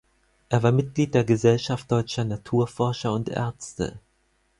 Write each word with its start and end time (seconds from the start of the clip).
Er 0.49 0.63
war 0.63 0.71
Mitglied 0.71 1.13
der 1.13 1.23
Gesellschaft 1.25 1.91
Deutscher 1.91 2.23
Naturforscher 2.25 3.13
und 3.13 3.29
Ärzte. 3.29 3.99